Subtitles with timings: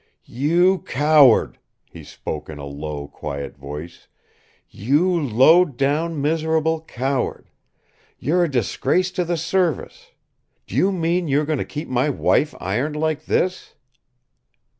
[0.25, 4.07] "You coward!" he spoke in a low, quiet voice.
[4.67, 7.51] "You low down miserable coward.
[8.17, 10.09] You're a disgrace to the Service.
[10.65, 13.75] Do you mean you are going to keep my wife ironed like this?"